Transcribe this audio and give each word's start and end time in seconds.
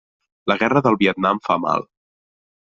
La 0.51 0.55
guerra 0.63 0.81
del 0.87 0.97
Vietnam 1.03 1.43
fa 1.49 1.59
mal. 1.67 1.87